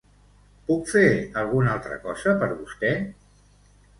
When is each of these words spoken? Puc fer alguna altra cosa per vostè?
Puc 0.69 0.87
fer 0.93 1.03
alguna 1.41 1.69
altra 1.75 1.99
cosa 2.07 2.35
per 2.45 2.49
vostè? 2.53 2.93